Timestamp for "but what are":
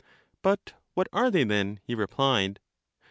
0.41-1.29